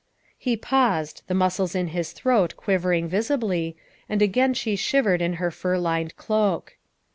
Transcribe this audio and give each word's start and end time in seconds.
''He 0.49 0.57
paused, 0.57 1.21
the 1.27 1.35
muscles 1.35 1.75
in 1.75 1.89
his 1.89 2.11
throat 2.11 2.57
quivering 2.57 3.07
visibly, 3.07 3.77
and 4.09 4.19
a?ain 4.19 4.55
she 4.55 4.75
shivered 4.75 5.21
in 5.21 5.33
her 5.33 5.51
fur 5.51 5.77
lined 5.77 6.15
cloak. 6.17 6.75